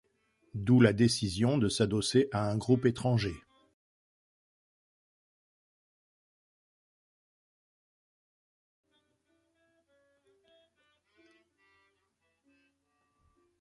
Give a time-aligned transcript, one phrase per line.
[0.55, 3.35] D'où la décision de s'adosser à un groupe étranger.